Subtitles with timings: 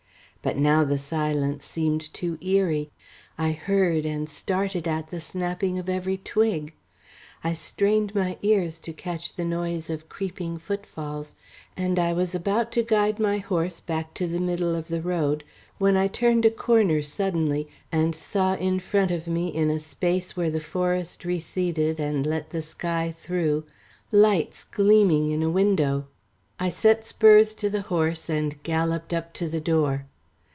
[0.43, 2.89] But now the silence seemed too eerie
[3.37, 6.73] I heard, and started at, the snapping of every twig.
[7.43, 11.35] I strained my ears to catch the noise of creeping footfalls,
[11.77, 15.43] and I was about to guide my horse back to the middle of the road,
[15.77, 20.35] when I turned a corner suddenly, and saw in front of me in a space
[20.35, 23.63] where the forest receded and let the sky through,
[24.11, 26.07] lights gleaming in a window.
[26.59, 30.07] I set spurs to the horse and galloped up to the door.